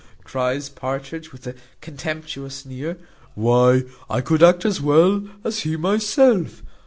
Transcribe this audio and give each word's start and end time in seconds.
cries 0.23 0.67
Partridge, 0.67 1.31
with 1.31 1.45
a 1.45 1.53
contemptuous 1.79 2.55
sneer, 2.55 2.97
"why, 3.35 3.83
I 4.09 4.19
could 4.21 4.41
act 4.41 4.65
as 4.65 4.81
well 4.81 5.21
as 5.43 5.59
he 5.59 5.75
myself. 5.77 6.63